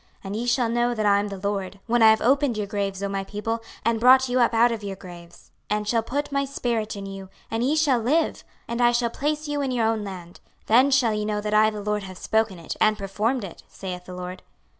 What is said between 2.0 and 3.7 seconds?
I have opened your graves, O my people,